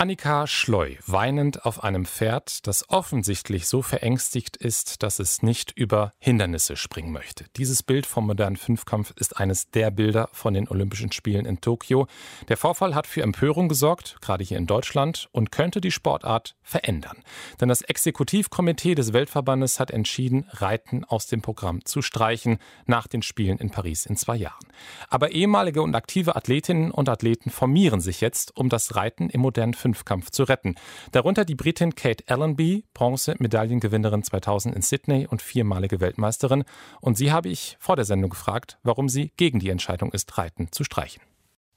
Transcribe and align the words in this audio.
Annika 0.00 0.46
Schleu, 0.46 0.94
weinend 1.08 1.66
auf 1.66 1.82
einem 1.82 2.06
Pferd, 2.06 2.68
das 2.68 2.88
offensichtlich 2.88 3.66
so 3.66 3.82
verängstigt 3.82 4.56
ist, 4.56 5.02
dass 5.02 5.18
es 5.18 5.42
nicht 5.42 5.72
über 5.72 6.12
Hindernisse 6.20 6.76
springen 6.76 7.10
möchte. 7.10 7.46
Dieses 7.56 7.82
Bild 7.82 8.06
vom 8.06 8.28
modernen 8.28 8.54
Fünfkampf 8.54 9.12
ist 9.16 9.38
eines 9.38 9.72
der 9.72 9.90
Bilder 9.90 10.28
von 10.30 10.54
den 10.54 10.68
Olympischen 10.68 11.10
Spielen 11.10 11.46
in 11.46 11.60
Tokio. 11.60 12.06
Der 12.46 12.56
Vorfall 12.56 12.94
hat 12.94 13.08
für 13.08 13.22
Empörung 13.22 13.68
gesorgt, 13.68 14.18
gerade 14.20 14.44
hier 14.44 14.58
in 14.58 14.68
Deutschland, 14.68 15.28
und 15.32 15.50
könnte 15.50 15.80
die 15.80 15.90
Sportart 15.90 16.54
verändern. 16.62 17.24
Denn 17.60 17.68
das 17.68 17.82
Exekutivkomitee 17.82 18.94
des 18.94 19.12
Weltverbandes 19.12 19.80
hat 19.80 19.90
entschieden, 19.90 20.46
Reiten 20.50 21.04
aus 21.06 21.26
dem 21.26 21.42
Programm 21.42 21.84
zu 21.84 22.02
streichen 22.02 22.58
nach 22.86 23.08
den 23.08 23.22
Spielen 23.22 23.58
in 23.58 23.70
Paris 23.70 24.06
in 24.06 24.16
zwei 24.16 24.36
Jahren. 24.36 24.68
Aber 25.08 25.32
ehemalige 25.32 25.82
und 25.82 25.96
aktive 25.96 26.36
Athletinnen 26.36 26.92
und 26.92 27.08
Athleten 27.08 27.50
formieren 27.50 28.00
sich 28.00 28.20
jetzt, 28.20 28.56
um 28.56 28.68
das 28.68 28.94
Reiten 28.94 29.28
im 29.28 29.40
modernen 29.40 29.74
Fünfkampf 29.74 29.87
Fünfkampf 29.88 30.30
zu 30.30 30.44
retten. 30.44 30.74
Darunter 31.12 31.46
die 31.46 31.54
Britin 31.54 31.94
Kate 31.94 32.24
Allenby, 32.28 32.84
Bronze-Medaillengewinnerin 32.92 34.22
2000 34.22 34.74
in 34.74 34.82
Sydney 34.82 35.26
und 35.26 35.40
viermalige 35.40 36.00
Weltmeisterin. 36.00 36.64
Und 37.00 37.16
sie 37.16 37.32
habe 37.32 37.48
ich 37.48 37.78
vor 37.80 37.96
der 37.96 38.04
Sendung 38.04 38.30
gefragt, 38.30 38.78
warum 38.82 39.08
sie 39.08 39.32
gegen 39.36 39.60
die 39.60 39.70
Entscheidung 39.70 40.12
ist, 40.12 40.36
Reiten 40.36 40.70
zu 40.72 40.84
streichen. 40.84 41.22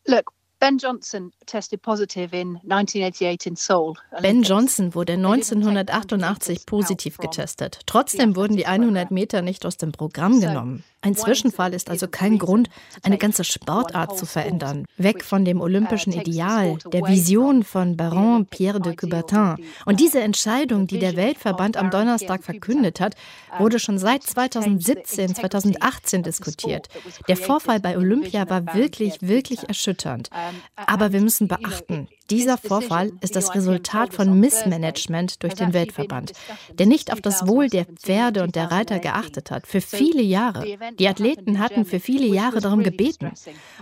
Look, 0.06 0.34
Ben 0.62 0.78
Johnson 0.78 1.32
tested 1.48 1.82
positive 1.82 2.38
in 2.38 2.60
1988 2.70 3.48
in 3.48 3.56
Seoul. 3.56 3.96
Ben 4.22 4.44
Johnson 4.44 4.94
wurde 4.94 5.14
1988 5.14 6.68
positiv 6.68 7.18
getestet. 7.18 7.80
Trotzdem 7.88 8.36
wurden 8.36 8.56
die 8.56 8.68
100 8.68 9.10
Meter 9.10 9.42
nicht 9.42 9.66
aus 9.66 9.78
dem 9.78 9.92
Programm 9.92 10.40
genommen. 10.40 10.84
Ein 11.04 11.16
Zwischenfall 11.16 11.74
ist 11.74 11.90
also 11.90 12.08
kein 12.08 12.38
Grund, 12.38 12.70
eine 13.02 13.18
ganze 13.18 13.44
Sportart 13.44 14.16
zu 14.20 14.28
verändern. 14.28 14.86
Weg 14.98 15.24
von 15.24 15.46
dem 15.46 15.60
olympischen 15.60 16.14
Ideal, 16.14 16.78
der 16.94 17.08
Vision 17.08 17.64
von 17.64 17.98
Baron 17.98 18.46
Pierre 18.46 18.80
de 18.80 18.96
Coubertin. 18.96 19.56
Und 19.88 20.00
diese 20.00 20.20
Entscheidung, 20.20 20.86
die 20.86 21.00
der 21.00 21.16
Weltverband 21.16 21.76
am 21.76 21.90
Donnerstag 21.90 22.44
verkündet 22.44 23.00
hat, 23.00 23.16
wurde 23.58 23.80
schon 23.80 23.98
seit 23.98 24.22
2017, 24.22 25.34
2018 25.34 26.22
diskutiert. 26.22 26.88
Der 27.28 27.38
Vorfall 27.38 27.80
bei 27.80 27.98
Olympia 27.98 28.48
war 28.48 28.76
wirklich, 28.76 29.24
wirklich 29.24 29.68
erschütternd. 29.68 30.30
Aber 30.76 31.14
wir 31.14 31.22
müssen 31.22 31.48
beachten, 31.48 32.08
dieser 32.30 32.58
Vorfall 32.58 33.12
ist 33.20 33.36
das 33.36 33.54
Resultat 33.56 34.14
von 34.14 34.40
Missmanagement 34.40 35.44
durch 35.44 35.54
den 35.54 35.74
Weltverband, 35.74 36.32
der 36.74 36.86
nicht 36.86 37.12
auf 37.12 37.20
das 37.20 37.46
Wohl 37.46 37.68
der 37.68 37.84
Pferde 37.86 38.44
und 38.44 38.56
der 38.56 38.72
Reiter 38.72 39.00
geachtet 39.00 39.52
hat, 39.52 39.68
für 39.68 39.82
viele 39.82 40.22
Jahre. 40.22 40.66
Die 40.98 41.10
Athleten 41.10 41.60
hatten 41.60 41.84
für 41.84 42.00
viele 42.00 42.26
Jahre 42.26 42.62
darum 42.62 42.84
gebeten. 42.84 43.32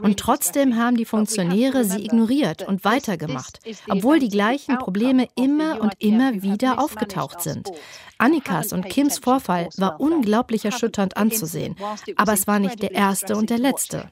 Und 0.02 0.20
trotzdem 0.20 0.78
haben 0.78 0.97
die 0.97 1.06
Funktionäre 1.06 1.86
sie 1.86 2.03
ignoriert 2.03 2.67
und 2.67 2.84
weitergemacht, 2.84 3.59
obwohl 3.88 4.17
die 4.17 4.30
gleichen 4.30 4.80
Probleme 4.80 5.28
immer 5.36 5.80
und 5.80 5.94
immer 6.00 6.42
wieder 6.42 6.80
aufgetaucht 6.80 7.42
sind. 7.42 7.70
Annikas 8.17 8.73
und 8.73 8.90
Kims 8.90 9.20
Vorfall 9.20 9.70
war 9.78 10.00
unglaublich 10.00 10.66
erschütternd 10.66 11.17
anzusehen, 11.17 11.75
aber 12.16 12.34
es 12.34 12.47
war 12.47 12.59
nicht 12.59 12.81
der 12.81 12.92
erste 12.92 13.38
und 13.38 13.50
der 13.50 13.59
letzte. 13.59 14.12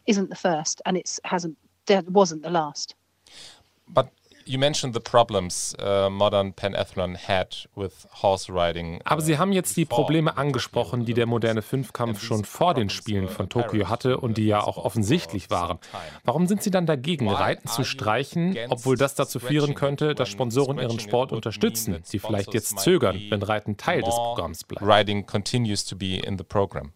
But 3.87 4.07
You 4.47 4.57
mentioned 4.57 4.93
the 4.93 5.01
problems 5.01 5.75
uh, 5.77 6.09
modern 6.09 6.53
pentathlon 6.53 7.17
had 7.17 7.67
with 7.75 8.07
horse 8.23 8.49
riding. 8.49 9.01
Aber 9.03 9.21
Sie 9.21 9.37
haben 9.37 9.51
jetzt 9.51 9.75
die 9.75 9.83
Probleme 9.83 10.37
angesprochen, 10.37 11.03
die 11.03 11.13
der 11.13 11.25
moderne 11.25 11.61
Fünfkampf 11.61 12.23
schon 12.23 12.45
vor 12.45 12.73
den 12.73 12.89
Spielen 12.89 13.27
von 13.27 13.49
Tokio 13.49 13.89
hatte 13.89 14.17
und 14.17 14.37
die 14.37 14.45
ja 14.45 14.61
auch 14.61 14.77
offensichtlich 14.77 15.49
waren. 15.49 15.79
Warum 16.23 16.47
sind 16.47 16.63
Sie 16.63 16.71
dann 16.71 16.85
dagegen, 16.85 17.29
Reiten 17.29 17.67
zu 17.67 17.83
streichen, 17.83 18.57
obwohl 18.69 18.95
das 18.95 19.15
dazu 19.15 19.39
führen 19.39 19.75
könnte, 19.75 20.15
dass 20.15 20.29
Sponsoren 20.29 20.79
ihren 20.79 21.01
Sport 21.01 21.33
unterstützen, 21.33 22.01
die 22.13 22.19
vielleicht 22.19 22.53
jetzt 22.53 22.79
zögern, 22.79 23.19
wenn 23.29 23.43
Reiten 23.43 23.75
Teil 23.75 24.01
des 24.01 24.15
Programms 24.15 24.63
bleibt? 24.63 24.87
Riding 24.87 25.25
continues 25.25 25.83
to 25.83 25.97
be 25.97 26.15
in 26.19 26.37
the 26.37 26.45
program. 26.45 26.93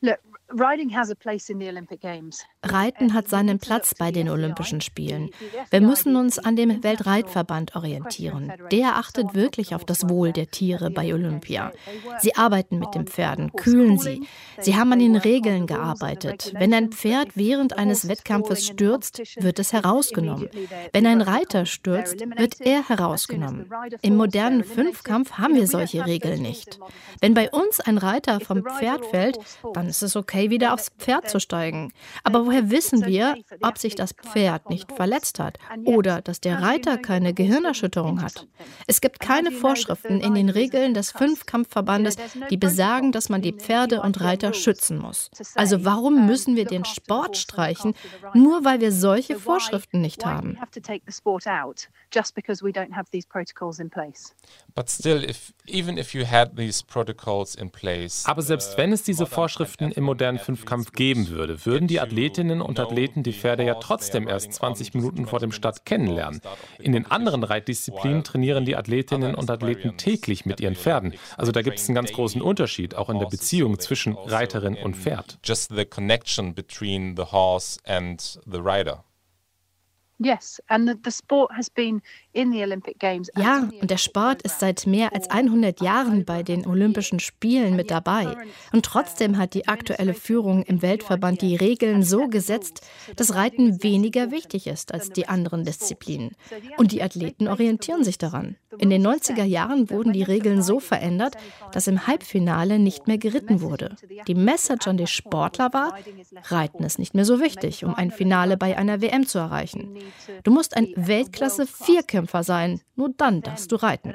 Look, 0.00 0.18
Reiten 2.62 3.12
hat 3.12 3.28
seinen 3.28 3.58
Platz 3.58 3.94
bei 3.94 4.10
den 4.10 4.30
Olympischen 4.30 4.80
Spielen. 4.80 5.28
Wir 5.68 5.82
müssen 5.82 6.16
uns 6.16 6.38
an 6.38 6.56
dem 6.56 6.82
Weltreitverband 6.82 7.76
orientieren. 7.76 8.52
Der 8.72 8.96
achtet 8.96 9.34
wirklich 9.34 9.74
auf 9.74 9.84
das 9.84 10.08
Wohl 10.08 10.32
der 10.32 10.50
Tiere 10.50 10.90
bei 10.90 11.12
Olympia. 11.12 11.72
Sie 12.20 12.34
arbeiten 12.34 12.78
mit 12.78 12.94
den 12.94 13.06
Pferden, 13.06 13.52
kühlen 13.52 13.98
sie. 13.98 14.26
Sie 14.58 14.74
haben 14.74 14.90
an 14.92 15.00
den 15.00 15.16
Regeln 15.16 15.66
gearbeitet. 15.66 16.54
Wenn 16.58 16.72
ein 16.72 16.92
Pferd 16.92 17.36
während 17.36 17.76
eines 17.76 18.08
Wettkampfes 18.08 18.66
stürzt, 18.66 19.20
wird 19.36 19.58
es 19.58 19.74
herausgenommen. 19.74 20.48
Wenn 20.94 21.06
ein 21.06 21.20
Reiter 21.20 21.66
stürzt, 21.66 22.20
wird 22.20 22.60
er 22.60 22.88
herausgenommen. 22.88 23.68
Im 24.00 24.16
modernen 24.16 24.64
Fünfkampf 24.64 25.32
haben 25.32 25.56
wir 25.56 25.66
solche 25.66 26.06
Regeln 26.06 26.40
nicht. 26.40 26.78
Wenn 27.20 27.34
bei 27.34 27.50
uns 27.50 27.80
ein 27.80 27.98
Reiter 27.98 28.40
vom 28.40 28.64
Pferd 28.64 29.04
fällt, 29.04 29.38
dann 29.74 29.88
ist 29.88 30.02
es 30.02 30.16
okay 30.16 30.37
okay, 30.38 30.50
wieder 30.50 30.74
aufs 30.74 30.90
Pferd 30.98 31.28
zu 31.28 31.40
steigen. 31.40 31.92
Aber 32.24 32.46
woher 32.46 32.70
wissen 32.70 33.04
wir, 33.04 33.36
ob 33.62 33.78
sich 33.78 33.94
das 33.94 34.12
Pferd 34.12 34.70
nicht 34.70 34.92
verletzt 34.92 35.38
hat 35.38 35.58
oder 35.84 36.20
dass 36.20 36.40
der 36.40 36.62
Reiter 36.62 36.98
keine 36.98 37.34
Gehirnerschütterung 37.34 38.22
hat? 38.22 38.46
Es 38.86 39.00
gibt 39.00 39.20
keine 39.20 39.50
Vorschriften 39.50 40.20
in 40.20 40.34
den 40.34 40.48
Regeln 40.48 40.94
des 40.94 41.10
Fünfkampfverbandes, 41.12 42.16
die 42.50 42.56
besagen, 42.56 43.12
dass 43.12 43.28
man 43.28 43.42
die 43.42 43.52
Pferde 43.52 44.02
und 44.02 44.20
Reiter 44.20 44.52
schützen 44.52 44.98
muss. 44.98 45.30
Also 45.54 45.84
warum 45.84 46.26
müssen 46.26 46.56
wir 46.56 46.64
den 46.64 46.84
Sport 46.84 47.36
streichen, 47.36 47.94
nur 48.34 48.64
weil 48.64 48.80
wir 48.80 48.92
solche 48.92 49.38
Vorschriften 49.38 50.00
nicht 50.00 50.24
haben? 50.24 50.58
Aber 58.26 58.42
selbst 58.42 58.78
wenn 58.78 58.92
es 58.92 59.02
diese 59.02 59.26
Vorschriften 59.26 59.92
im 59.92 60.04
modernen 60.04 60.27
modernen 60.28 60.38
Fünfkampf 60.38 60.92
geben 60.92 61.28
würde, 61.28 61.64
würden 61.64 61.88
die 61.88 62.00
Athletinnen 62.00 62.60
und 62.60 62.78
Athleten 62.78 63.22
die 63.22 63.32
Pferde 63.32 63.64
ja 63.64 63.74
trotzdem 63.74 64.28
erst 64.28 64.52
20 64.52 64.92
Minuten 64.92 65.26
vor 65.26 65.38
dem 65.38 65.52
Start 65.52 65.86
kennenlernen. 65.86 66.42
In 66.78 66.92
den 66.92 67.06
anderen 67.06 67.44
Reitdisziplinen 67.44 68.24
trainieren 68.24 68.66
die 68.66 68.76
Athletinnen 68.76 69.34
und 69.34 69.50
Athleten 69.50 69.96
täglich 69.96 70.44
mit 70.44 70.60
ihren 70.60 70.76
Pferden. 70.76 71.14
Also 71.38 71.50
da 71.50 71.62
gibt 71.62 71.78
es 71.78 71.88
einen 71.88 71.94
ganz 71.94 72.12
großen 72.12 72.42
Unterschied, 72.42 72.94
auch 72.94 73.08
in 73.08 73.18
der 73.18 73.26
Beziehung 73.26 73.78
zwischen 73.78 74.16
Reiterin 74.18 74.76
und 74.76 74.96
Pferd. 74.96 75.38
Just 75.42 75.74
the 75.74 75.86
connection 75.86 76.54
between 76.54 77.16
the 77.16 77.24
horse 77.24 77.80
and 77.86 78.20
the 78.44 78.58
rider. 78.58 79.04
Yes, 80.20 80.60
and 80.66 80.88
the, 80.88 80.96
the 81.04 81.12
sport 81.12 81.52
has 81.56 81.70
been 81.70 82.02
ja, 83.36 83.68
und 83.80 83.90
der 83.90 83.96
Sport 83.96 84.42
ist 84.42 84.60
seit 84.60 84.86
mehr 84.86 85.14
als 85.14 85.30
100 85.30 85.80
Jahren 85.80 86.24
bei 86.24 86.42
den 86.42 86.66
Olympischen 86.66 87.20
Spielen 87.20 87.76
mit 87.76 87.90
dabei. 87.90 88.36
Und 88.72 88.84
trotzdem 88.84 89.38
hat 89.38 89.54
die 89.54 89.68
aktuelle 89.68 90.14
Führung 90.14 90.62
im 90.62 90.82
Weltverband 90.82 91.42
die 91.42 91.56
Regeln 91.56 92.02
so 92.02 92.28
gesetzt, 92.28 92.86
dass 93.16 93.34
Reiten 93.34 93.82
weniger 93.82 94.30
wichtig 94.30 94.66
ist 94.66 94.92
als 94.94 95.10
die 95.10 95.28
anderen 95.28 95.64
Disziplinen. 95.64 96.36
Und 96.76 96.92
die 96.92 97.02
Athleten 97.02 97.48
orientieren 97.48 98.04
sich 98.04 98.18
daran. 98.18 98.56
In 98.78 98.90
den 98.90 99.06
90er 99.06 99.44
Jahren 99.44 99.90
wurden 99.90 100.12
die 100.12 100.22
Regeln 100.22 100.62
so 100.62 100.78
verändert, 100.78 101.34
dass 101.72 101.86
im 101.86 102.06
Halbfinale 102.06 102.78
nicht 102.78 103.06
mehr 103.06 103.18
geritten 103.18 103.60
wurde. 103.60 103.96
Die 104.26 104.34
Message 104.34 104.86
an 104.86 104.98
die 104.98 105.06
Sportler 105.06 105.72
war, 105.72 105.94
Reiten 106.44 106.84
ist 106.84 106.98
nicht 106.98 107.14
mehr 107.14 107.24
so 107.24 107.40
wichtig, 107.40 107.84
um 107.84 107.94
ein 107.94 108.10
Finale 108.10 108.56
bei 108.56 108.76
einer 108.76 109.00
WM 109.00 109.26
zu 109.26 109.38
erreichen. 109.38 109.96
Du 110.44 110.50
musst 110.50 110.76
ein 110.76 110.92
Weltklasse-Vierkämpfer 110.96 112.27
Kämpfer 112.28 112.44
sein. 112.44 112.80
Nur 112.94 113.10
dann 113.16 113.40
darfst 113.40 113.72
du 113.72 113.76
reiten. 113.76 114.12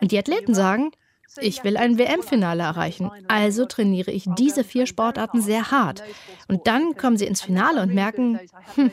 Und 0.00 0.12
die 0.12 0.18
Athleten 0.18 0.54
sagen, 0.54 0.90
ich 1.40 1.64
will 1.64 1.76
ein 1.76 1.98
WM-Finale 1.98 2.62
erreichen, 2.62 3.10
also 3.26 3.64
trainiere 3.64 4.12
ich 4.12 4.26
diese 4.38 4.62
vier 4.62 4.86
Sportarten 4.86 5.40
sehr 5.40 5.70
hart. 5.70 6.04
Und 6.46 6.66
dann 6.66 6.96
kommen 6.96 7.16
sie 7.16 7.26
ins 7.26 7.42
Finale 7.42 7.82
und 7.82 7.92
merken, 7.92 8.38
hm, 8.74 8.92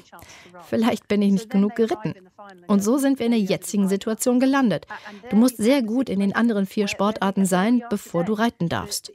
vielleicht 0.67 1.07
bin 1.07 1.21
ich 1.21 1.33
nicht 1.33 1.49
genug 1.49 1.75
geritten. 1.75 2.15
Und 2.67 2.83
so 2.83 2.97
sind 2.97 3.19
wir 3.19 3.27
in 3.27 3.33
der 3.33 3.41
jetzigen 3.41 3.87
Situation 3.87 4.39
gelandet. 4.39 4.87
Du 5.29 5.35
musst 5.35 5.57
sehr 5.57 5.83
gut 5.83 6.09
in 6.09 6.19
den 6.19 6.33
anderen 6.33 6.65
vier 6.65 6.87
Sportarten 6.87 7.45
sein, 7.45 7.83
bevor 7.89 8.23
du 8.23 8.33
reiten 8.33 8.69
darfst. 8.69 9.11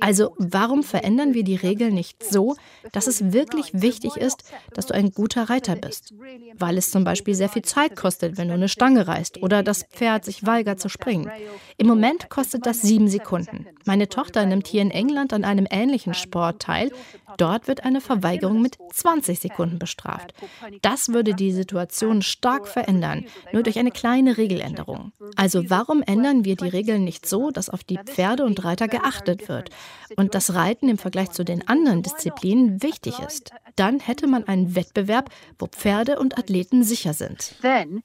Also 0.00 0.34
warum 0.38 0.82
verändern 0.82 1.34
wir 1.34 1.44
die 1.44 1.56
Regeln 1.56 1.94
nicht 1.94 2.22
so, 2.22 2.56
dass 2.92 3.06
es 3.06 3.32
wirklich 3.32 3.70
wichtig 3.72 4.16
ist, 4.16 4.44
dass 4.74 4.86
du 4.86 4.94
ein 4.94 5.10
guter 5.10 5.50
Reiter 5.50 5.76
bist? 5.76 6.14
Weil 6.56 6.78
es 6.78 6.90
zum 6.90 7.04
Beispiel 7.04 7.34
sehr 7.34 7.48
viel 7.48 7.62
Zeit 7.62 7.96
kostet, 7.96 8.38
wenn 8.38 8.48
du 8.48 8.54
eine 8.54 8.68
Stange 8.68 9.06
reißt 9.06 9.42
oder 9.42 9.62
das 9.62 9.84
Pferd 9.84 10.24
sich 10.24 10.46
weigert 10.46 10.80
zu 10.80 10.88
springen. 10.88 11.30
Im 11.76 11.86
Moment 11.86 12.28
kostet 12.30 12.66
das 12.66 12.82
sieben 12.82 13.08
Sekunden. 13.08 13.66
Meine 13.84 14.08
Tochter 14.08 14.46
nimmt 14.46 14.66
hier 14.66 14.82
in 14.82 14.90
England 14.90 15.32
an 15.32 15.44
einem 15.44 15.66
ähnlichen 15.70 16.14
Sport 16.14 16.62
teil. 16.62 16.90
Dort 17.36 17.68
wird 17.68 17.84
eine 17.84 18.00
Verweigerung 18.00 18.62
mit 18.62 18.78
20 18.92 19.38
Sekunden 19.38 19.78
bestraft. 19.78 20.34
Das 20.82 21.10
würde 21.10 21.34
die 21.34 21.52
Situation 21.52 22.22
stark 22.22 22.66
verändern, 22.66 23.24
nur 23.52 23.62
durch 23.62 23.78
eine 23.78 23.90
kleine 23.90 24.36
Regeländerung. 24.36 25.12
Also 25.36 25.70
warum 25.70 26.02
ändern 26.02 26.44
wir 26.44 26.56
die 26.56 26.68
Regeln 26.68 27.04
nicht 27.04 27.26
so, 27.26 27.50
dass 27.50 27.70
auf 27.70 27.84
die 27.84 27.98
Pferde 27.98 28.44
und 28.44 28.64
Reiter 28.64 28.88
geachtet 28.88 29.48
wird? 29.48 29.70
Und 30.16 30.34
das 30.34 30.54
Reiten 30.54 30.88
im 30.88 30.98
Vergleich 30.98 31.30
zu 31.30 31.44
den 31.44 31.66
anderen 31.68 32.02
Disziplinen 32.02 32.82
wichtig 32.82 33.18
ist. 33.20 33.52
Dann 33.76 34.00
hätte 34.00 34.26
man 34.26 34.44
einen 34.44 34.74
Wettbewerb, 34.74 35.30
wo 35.58 35.66
Pferde 35.66 36.18
und 36.18 36.38
Athleten 36.38 36.82
sicher 36.84 37.14
sind. 37.14 37.54
Then 37.62 38.02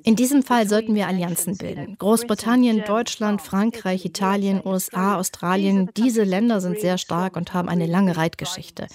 In 0.03 0.15
diesem 0.15 0.43
Fall 0.43 0.67
sollten 0.67 0.95
wir 0.95 1.07
Allianzen 1.07 1.57
bilden. 1.57 1.97
Großbritannien, 1.97 2.83
Deutschland, 2.85 3.41
Frankreich, 3.41 4.05
Italien, 4.05 4.61
USA, 4.65 5.17
Australien, 5.17 5.89
diese 5.95 6.23
Länder 6.23 6.61
sind 6.61 6.79
sehr 6.79 6.97
stark 6.97 7.35
und 7.35 7.53
haben 7.53 7.69
eine 7.69 7.85
lange 7.85 8.17
Reitgeschichte. 8.17 8.87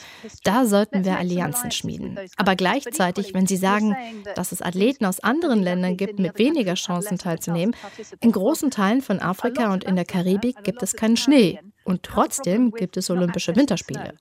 Da 0.44 0.66
sollten 0.66 1.04
wir 1.04 1.18
Allianzen 1.18 1.70
schmieden. 1.70 2.18
Aber 2.36 2.56
gleichzeitig, 2.56 3.34
wenn 3.34 3.46
Sie 3.46 3.56
sagen, 3.56 3.96
dass 4.34 4.52
es 4.52 4.62
Athleten 4.62 5.04
aus 5.04 5.20
anderen 5.20 5.62
Ländern 5.62 5.96
gibt, 5.96 6.18
mit 6.18 6.38
weniger 6.38 6.74
Chancen 6.74 7.18
teilzunehmen, 7.18 7.74
in 8.20 8.32
großen 8.32 8.70
Teilen 8.70 9.02
von 9.02 9.20
Afrika 9.20 9.72
und 9.72 9.84
in 9.84 9.96
der 9.96 10.04
Karibik 10.04 10.62
gibt 10.64 10.82
es 10.82 10.94
keinen 10.94 11.16
Schnee. 11.16 11.60
Und 11.86 12.02
trotzdem 12.02 12.72
gibt 12.72 12.96
es 12.96 13.10
Olympische 13.10 13.54
Winterspiele. 13.54 14.14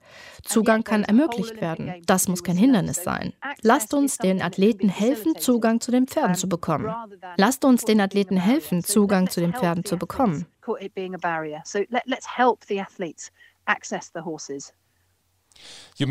Zugang 0.43 0.83
kann 0.83 1.03
ermöglicht 1.03 1.59
werden. 1.59 1.95
Das 2.05 2.27
muss 2.27 2.43
kein 2.43 2.57
Hindernis 2.57 3.03
sein. 3.03 3.33
Lasst 3.63 3.93
uns 3.95 4.19
den 4.19 4.41
Athleten 4.41 4.87
helfen, 4.87 5.35
Zugang 5.35 5.81
zu 5.81 5.91
den 5.91 6.05
Pferden 6.07 6.35
zu 6.35 6.47
bekommen. 6.47 6.93
Lasst 7.37 7.65
uns 7.65 7.83
den 7.83 8.01
Athleten 8.01 8.37
helfen, 8.37 8.83
Zugang 8.83 9.31
zu 9.31 9.39
den 9.39 9.53
Pferden 9.53 9.83
zu 9.83 9.97
bekommen. 9.97 10.45
Sie 15.97 16.05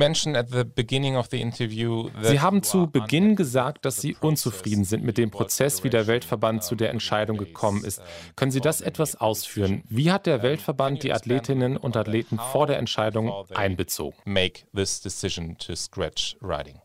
haben 2.40 2.62
zu 2.62 2.86
Beginn 2.86 3.36
gesagt, 3.36 3.84
dass 3.84 4.00
Sie 4.00 4.16
unzufrieden 4.20 4.84
sind 4.84 5.04
mit 5.04 5.18
dem 5.18 5.30
Prozess, 5.30 5.84
wie 5.84 5.90
der 5.90 6.06
Weltverband 6.06 6.64
zu 6.64 6.74
der 6.74 6.90
Entscheidung 6.90 7.36
gekommen 7.36 7.84
ist. 7.84 8.00
Können 8.36 8.50
Sie 8.52 8.60
das 8.60 8.80
etwas 8.80 9.16
ausführen? 9.16 9.82
Wie 9.88 10.10
hat 10.10 10.26
der 10.26 10.42
Weltverband 10.42 11.02
die 11.02 11.12
Athletinnen 11.12 11.76
und 11.76 11.96
Athleten 11.96 12.38
vor 12.38 12.66
der 12.66 12.78
Entscheidung 12.78 13.32
einbezogen? 13.54 14.16
Make 14.24 14.62
this 14.74 15.00
decision 15.00 15.58
to 15.58 15.74
scratch 15.74 16.36
riding. 16.40 16.83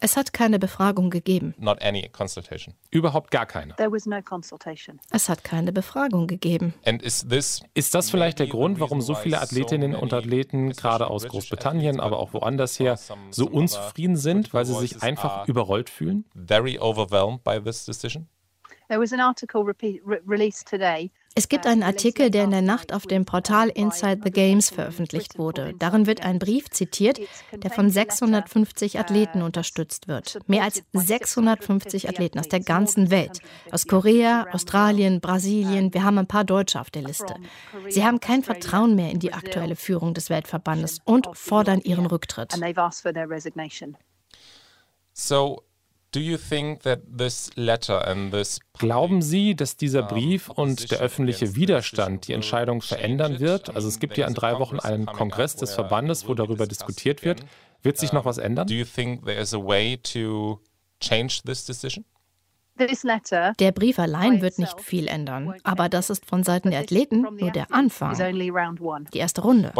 Es 0.00 0.16
hat 0.16 0.32
keine 0.32 0.58
Befragung 0.58 1.10
gegeben. 1.10 1.54
Not 1.58 1.82
any 1.82 2.08
consultation. 2.08 2.74
Überhaupt 2.90 3.30
gar 3.30 3.46
keine. 3.46 3.74
Es 5.10 5.28
hat 5.28 5.44
keine 5.44 5.72
Befragung 5.72 6.26
gegeben. 6.26 6.74
Ist 6.84 7.94
das 7.94 8.10
vielleicht 8.10 8.38
der 8.38 8.46
Grund, 8.48 8.80
warum 8.80 9.00
so 9.00 9.14
viele 9.14 9.40
Athletinnen 9.40 9.94
und 9.94 10.12
Athleten, 10.12 10.70
gerade 10.72 11.08
aus 11.08 11.26
Großbritannien, 11.26 12.00
aber 12.00 12.18
auch 12.18 12.32
woanders 12.32 12.78
her, 12.78 12.98
so 13.30 13.48
unzufrieden 13.48 14.16
sind, 14.16 14.52
weil 14.52 14.66
sie 14.66 14.74
sich 14.74 15.02
einfach 15.02 15.46
überrollt 15.48 15.90
fühlen? 15.90 16.24
Very 16.34 16.78
overwhelmed 16.78 17.44
by 17.44 17.60
this 17.60 17.84
decision? 17.84 18.28
There 18.88 19.00
was 19.00 19.12
an 19.12 19.20
article 19.20 19.62
re 19.62 19.74
released 20.26 20.66
today 20.66 21.10
es 21.38 21.48
gibt 21.48 21.68
einen 21.68 21.84
Artikel, 21.84 22.32
der 22.32 22.42
in 22.42 22.50
der 22.50 22.62
Nacht 22.62 22.92
auf 22.92 23.06
dem 23.06 23.24
Portal 23.24 23.68
Inside 23.68 24.22
the 24.24 24.30
Games 24.32 24.70
veröffentlicht 24.70 25.38
wurde. 25.38 25.72
Darin 25.78 26.08
wird 26.08 26.24
ein 26.24 26.40
Brief 26.40 26.68
zitiert, 26.68 27.20
der 27.52 27.70
von 27.70 27.90
650 27.90 28.98
Athleten 28.98 29.42
unterstützt 29.42 30.08
wird. 30.08 30.40
Mehr 30.48 30.64
als 30.64 30.82
650 30.92 32.08
Athleten 32.08 32.40
aus 32.40 32.48
der 32.48 32.58
ganzen 32.58 33.12
Welt. 33.12 33.38
Aus 33.70 33.86
Korea, 33.86 34.48
Australien, 34.50 35.20
Brasilien. 35.20 35.94
Wir 35.94 36.02
haben 36.02 36.18
ein 36.18 36.26
paar 36.26 36.42
Deutsche 36.42 36.80
auf 36.80 36.90
der 36.90 37.02
Liste. 37.02 37.36
Sie 37.88 38.04
haben 38.04 38.18
kein 38.18 38.42
Vertrauen 38.42 38.96
mehr 38.96 39.12
in 39.12 39.20
die 39.20 39.32
aktuelle 39.32 39.76
Führung 39.76 40.14
des 40.14 40.30
Weltverbandes 40.30 40.98
und 41.04 41.28
fordern 41.34 41.80
ihren 41.82 42.06
Rücktritt. 42.06 42.52
So 45.12 45.62
Glauben 48.78 49.22
Sie, 49.22 49.54
dass 49.54 49.76
dieser 49.76 50.02
Brief 50.02 50.48
und 50.48 50.90
der 50.90 50.98
öffentliche 50.98 51.54
Widerstand 51.56 52.28
die 52.28 52.32
Entscheidung 52.32 52.82
verändern 52.82 53.40
wird? 53.40 53.74
Also 53.74 53.88
es 53.88 53.98
gibt 53.98 54.16
ja 54.16 54.26
in 54.26 54.34
drei 54.34 54.58
Wochen 54.58 54.78
einen 54.78 55.06
Kongress 55.06 55.56
des 55.56 55.74
Verbandes, 55.74 56.28
wo 56.28 56.34
darüber 56.34 56.66
diskutiert 56.66 57.24
wird. 57.24 57.40
Wird 57.82 57.98
sich 57.98 58.12
noch 58.12 58.24
was 58.24 58.38
ändern? 58.38 58.66
Der 63.58 63.72
Brief 63.72 63.98
allein 63.98 64.40
wird 64.42 64.58
nicht 64.58 64.80
viel 64.80 65.08
ändern, 65.08 65.54
aber 65.64 65.88
das 65.88 66.10
ist 66.10 66.24
von 66.26 66.44
Seiten 66.44 66.70
der 66.70 66.80
Athleten 66.80 67.22
nur 67.22 67.50
der 67.50 67.72
Anfang, 67.72 68.16
die 69.12 69.18
erste 69.18 69.40
Runde. 69.42 69.72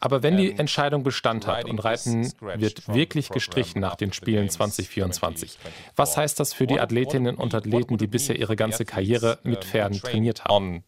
Aber 0.00 0.22
wenn 0.22 0.36
die 0.36 0.52
Entscheidung 0.52 1.02
Bestand 1.02 1.46
hat 1.46 1.64
und 1.66 1.78
Reiten 1.84 2.32
wird 2.40 2.88
wirklich 2.88 3.28
gestrichen 3.30 3.80
nach 3.80 3.96
den 3.96 4.12
Spielen 4.12 4.48
2024, 4.48 5.58
was 5.96 6.16
heißt 6.16 6.38
das 6.40 6.52
für 6.52 6.66
die 6.66 6.80
Athletinnen 6.80 7.36
und 7.36 7.54
Athleten, 7.54 7.98
die 7.98 8.06
bisher 8.06 8.36
ihre 8.38 8.56
ganze 8.56 8.84
Karriere 8.84 9.38
mit 9.42 9.64
Pferden 9.64 9.98
trainiert 10.00 10.44
haben? 10.44 10.84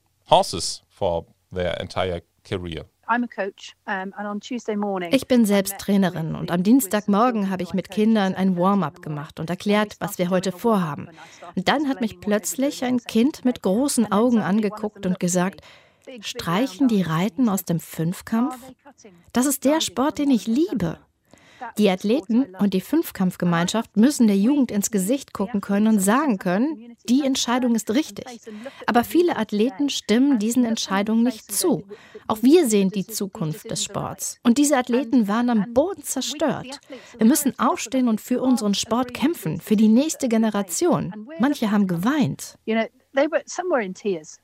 Ich 5.10 5.26
bin 5.26 5.46
selbst 5.46 5.78
Trainerin 5.78 6.34
und 6.34 6.50
am 6.50 6.62
Dienstagmorgen 6.62 7.50
habe 7.50 7.62
ich 7.62 7.74
mit 7.74 7.90
Kindern 7.90 8.34
ein 8.34 8.56
Warm-up 8.56 9.02
gemacht 9.02 9.40
und 9.40 9.50
erklärt, 9.50 9.96
was 9.98 10.18
wir 10.18 10.30
heute 10.30 10.52
vorhaben. 10.52 11.08
Und 11.54 11.68
dann 11.68 11.88
hat 11.88 12.00
mich 12.00 12.20
plötzlich 12.20 12.84
ein 12.84 12.98
Kind 12.98 13.44
mit 13.44 13.62
großen 13.62 14.12
Augen 14.12 14.40
angeguckt 14.40 15.06
und 15.06 15.18
gesagt, 15.18 15.62
streichen 16.20 16.88
die 16.88 17.02
Reiten 17.02 17.48
aus 17.48 17.64
dem 17.64 17.80
Fünfkampf? 17.80 18.56
Das 19.32 19.46
ist 19.46 19.64
der 19.64 19.80
Sport, 19.80 20.18
den 20.18 20.30
ich 20.30 20.46
liebe. 20.46 20.98
Die 21.76 21.90
Athleten 21.90 22.54
und 22.58 22.74
die 22.74 22.80
Fünfkampfgemeinschaft 22.80 23.96
müssen 23.96 24.26
der 24.26 24.36
Jugend 24.36 24.70
ins 24.70 24.90
Gesicht 24.90 25.32
gucken 25.32 25.60
können 25.60 25.86
und 25.86 26.00
sagen 26.00 26.38
können, 26.38 26.96
die 27.08 27.24
Entscheidung 27.24 27.74
ist 27.74 27.90
richtig. 27.92 28.26
Aber 28.86 29.04
viele 29.04 29.36
Athleten 29.36 29.88
stimmen 29.88 30.38
diesen 30.38 30.64
Entscheidungen 30.64 31.24
nicht 31.24 31.50
zu. 31.52 31.84
Auch 32.26 32.42
wir 32.42 32.68
sehen 32.68 32.90
die 32.90 33.06
Zukunft 33.06 33.70
des 33.70 33.84
Sports. 33.84 34.38
Und 34.42 34.58
diese 34.58 34.76
Athleten 34.76 35.28
waren 35.28 35.50
am 35.50 35.72
Boden 35.74 36.02
zerstört. 36.02 36.80
Wir 37.16 37.26
müssen 37.26 37.58
aufstehen 37.58 38.08
und 38.08 38.20
für 38.20 38.42
unseren 38.42 38.74
Sport 38.74 39.14
kämpfen, 39.14 39.60
für 39.60 39.76
die 39.76 39.88
nächste 39.88 40.28
Generation. 40.28 41.28
Manche 41.38 41.70
haben 41.70 41.86
geweint. 41.86 42.58
they 43.14 43.26
were 43.26 43.42
somewhere 43.46 43.82
in 43.82 43.94
tears. 43.94 44.38